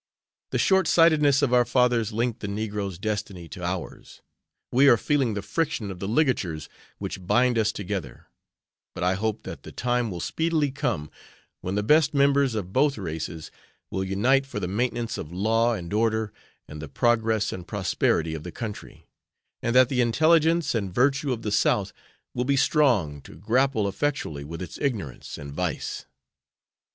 [0.49, 4.23] The short sightedness of our fathers linked the negro's destiny to ours.
[4.71, 8.25] We are feeling the friction of the ligatures which bind us together,
[8.95, 11.11] but I hope that the time will speedily come
[11.59, 13.51] when the best members of both races
[13.91, 16.33] will unite for the maintenance of law and order
[16.67, 19.07] and the progress and prosperity of the country,
[19.61, 21.93] and that the intelligence and virtue of the South
[22.33, 26.07] will be strong to grapple effectually with its ignorance and vice."